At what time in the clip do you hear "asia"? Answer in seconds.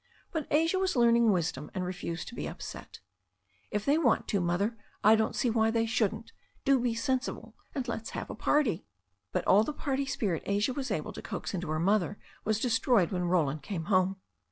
0.49-0.79, 10.47-10.73